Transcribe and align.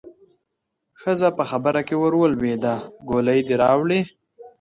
ښځه 1.01 1.29
په 1.37 1.43
خبره 1.49 1.81
کې 1.87 1.95
ورولوېده: 2.03 2.75
ګولۍ 3.09 3.39
دې 3.47 3.55
راوړې؟ 3.63 3.99